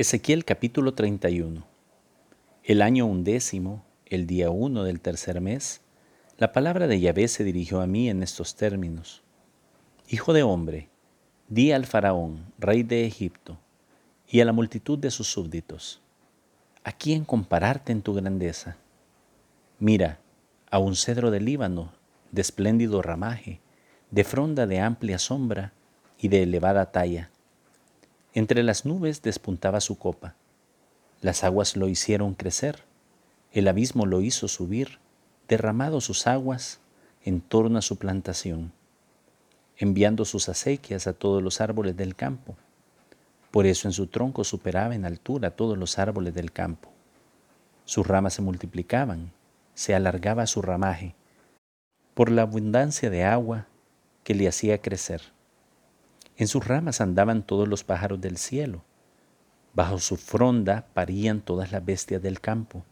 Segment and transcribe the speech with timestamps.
[0.00, 1.62] Ezequiel capítulo 31
[2.64, 5.82] El año undécimo, el día uno del tercer mes,
[6.38, 9.22] la palabra de Yahvé se dirigió a mí en estos términos.
[10.08, 10.88] Hijo de hombre,
[11.50, 13.58] di al faraón, rey de Egipto,
[14.26, 16.00] y a la multitud de sus súbditos,
[16.82, 18.78] ¿a quién compararte en tu grandeza?
[19.78, 20.18] Mira,
[20.70, 21.92] a un cedro del Líbano,
[22.32, 23.60] de espléndido ramaje,
[24.10, 25.74] de fronda de amplia sombra
[26.18, 27.30] y de elevada talla
[28.34, 30.34] entre las nubes despuntaba su copa.
[31.20, 32.84] Las aguas lo hicieron crecer,
[33.52, 34.98] el abismo lo hizo subir,
[35.48, 36.80] derramado sus aguas
[37.24, 38.72] en torno a su plantación,
[39.76, 42.56] enviando sus acequias a todos los árboles del campo.
[43.50, 46.88] Por eso en su tronco superaba en altura todos los árboles del campo.
[47.84, 49.32] Sus ramas se multiplicaban,
[49.74, 51.16] se alargaba su ramaje,
[52.14, 53.66] por la abundancia de agua
[54.22, 55.22] que le hacía crecer.
[56.40, 58.82] En sus ramas andaban todos los pájaros del cielo.
[59.74, 62.82] Bajo su fronda parían todas las bestias del campo,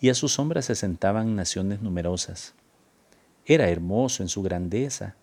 [0.00, 2.52] y a su sombra se sentaban naciones numerosas.
[3.46, 5.14] Era hermoso en su grandeza,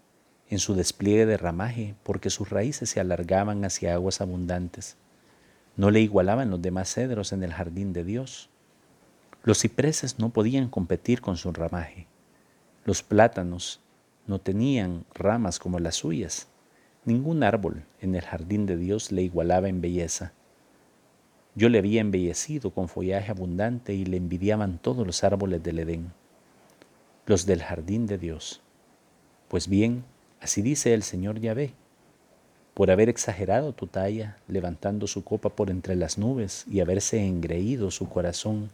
[0.48, 4.96] en su despliegue de ramaje, porque sus raíces se alargaban hacia aguas abundantes.
[5.76, 8.50] No le igualaban los demás cedros en el jardín de Dios.
[9.44, 12.08] Los cipreses no podían competir con su ramaje.
[12.86, 13.82] Los plátanos
[14.26, 16.48] no tenían ramas como las suyas.
[17.08, 20.34] Ningún árbol en el jardín de Dios le igualaba en belleza.
[21.56, 26.12] Yo le había embellecido con follaje abundante y le envidiaban todos los árboles del Edén,
[27.26, 28.62] los del jardín de Dios.
[29.48, 30.04] Pues bien,
[30.42, 31.72] así dice el Señor Yahvé,
[32.74, 37.90] por haber exagerado tu talla, levantando su copa por entre las nubes y haberse engreído
[37.90, 38.70] su corazón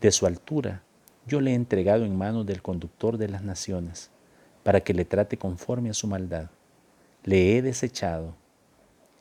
[0.00, 0.82] de su altura,
[1.28, 4.10] yo le he entregado en manos del conductor de las naciones,
[4.64, 6.50] para que le trate conforme a su maldad
[7.24, 8.34] le he desechado.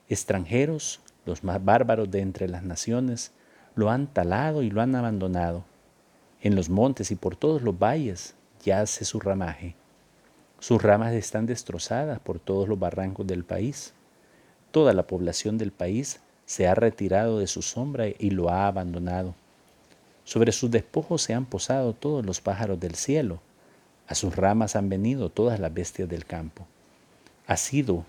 [0.10, 3.32] Extranjeros, los más bárbaros de entre las naciones,
[3.76, 5.66] lo han talado y lo han abandonado.
[6.42, 8.34] En los montes y por todos los valles
[8.66, 9.76] yace su ramaje.
[10.60, 13.94] Sus ramas están destrozadas por todos los barrancos del país.
[14.72, 19.36] Toda la población del país se ha retirado de su sombra y lo ha abandonado.
[20.24, 23.42] Sobre sus despojos se han posado todos los pájaros del cielo.
[24.08, 26.66] A sus ramas han venido todas las bestias del campo
[27.48, 28.06] ha sido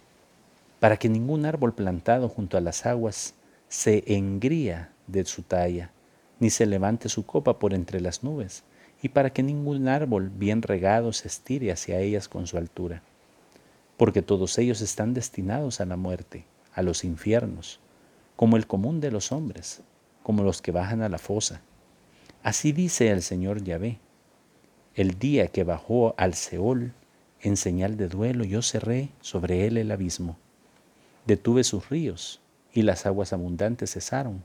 [0.80, 3.34] para que ningún árbol plantado junto a las aguas
[3.68, 5.90] se engría de su talla,
[6.40, 8.64] ni se levante su copa por entre las nubes,
[9.00, 13.02] y para que ningún árbol bien regado se estire hacia ellas con su altura,
[13.96, 16.44] porque todos ellos están destinados a la muerte,
[16.74, 17.80] a los infiernos,
[18.36, 19.82] como el común de los hombres,
[20.22, 21.60] como los que bajan a la fosa.
[22.42, 23.98] Así dice el Señor Yahvé,
[24.94, 26.92] el día que bajó al Seol
[27.42, 30.38] en señal de duelo yo cerré sobre él el abismo.
[31.26, 32.40] Detuve sus ríos
[32.72, 34.44] y las aguas abundantes cesaron.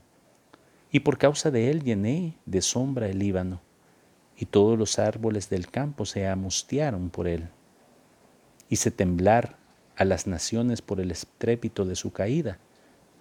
[0.90, 3.60] Y por causa de él llené de sombra el Líbano,
[4.36, 7.48] y todos los árboles del campo se amustiaron por él.
[8.68, 9.56] Hice temblar
[9.96, 12.58] a las naciones por el estrépito de su caída,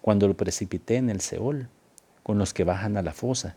[0.02, 1.70] cuando lo precipité en el Seol,
[2.24, 3.56] con los que bajan a la fosa.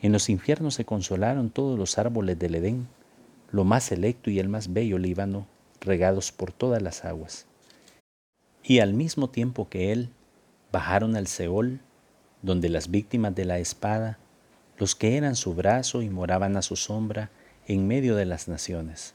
[0.00, 2.88] En los infiernos se consolaron todos los árboles del Edén,
[3.54, 5.46] lo más selecto y el más bello Líbano,
[5.80, 7.46] regados por todas las aguas.
[8.64, 10.10] Y al mismo tiempo que él,
[10.72, 11.78] bajaron al Seol,
[12.42, 14.18] donde las víctimas de la espada,
[14.76, 17.30] los que eran su brazo y moraban a su sombra
[17.68, 19.14] en medio de las naciones.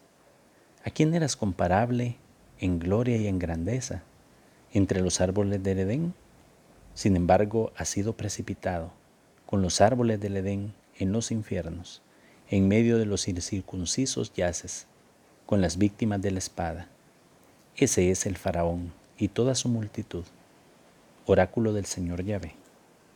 [0.85, 2.15] ¿A quién eras comparable
[2.61, 4.03] en gloria y en grandeza
[4.71, 6.13] entre los árboles del Edén?
[6.93, 8.93] Sin embargo, has sido precipitado
[9.45, 12.01] con los árboles del Edén en los infiernos
[12.49, 14.87] en medio de los incircuncisos yaces,
[15.45, 16.87] con las víctimas de la espada.
[17.75, 20.23] Ese es el faraón y toda su multitud.
[21.25, 22.58] Oráculo del Señor Yahvé.